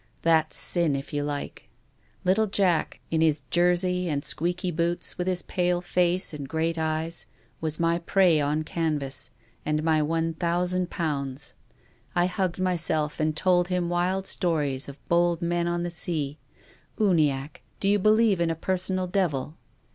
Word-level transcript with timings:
That's 0.23 0.57
sin, 0.57 0.95
if 0.95 1.13
you 1.13 1.21
like. 1.23 1.69
Little 2.23 2.47
Jack, 2.47 2.99
in 3.11 3.19
THE 3.19 3.27
RAINBOW. 3.27 3.27
37 3.27 3.27
his 3.27 3.43
jersey 3.81 4.09
and 4.09 4.25
squeaky 4.25 4.71
boots, 4.71 5.15
with 5.15 5.27
his 5.27 5.43
pale 5.43 5.79
face 5.79 6.33
and 6.33 6.49
great 6.49 6.75
eyes, 6.79 7.27
was 7.61 7.79
my 7.79 7.99
prey 7.99 8.39
on 8.41 8.63
canvas 8.63 9.29
and 9.63 9.83
my 9.83 10.01
;{^ 9.83 10.01
1,000. 10.03 10.87
I 12.15 12.25
hugged 12.25 12.57
myself 12.59 13.19
and 13.19 13.35
told 13.37 13.67
him 13.67 13.89
wild 13.89 14.25
stories 14.25 14.89
of 14.89 14.97
bold 15.07 15.39
men 15.43 15.67
on 15.67 15.83
the 15.83 15.91
sea. 15.91 16.39
Uniacke, 16.97 17.61
do 17.79 17.87
you 17.87 17.99
believe 17.99 18.41
in 18.41 18.49
a 18.49 18.55
personal 18.55 19.05
devil?" 19.05 19.55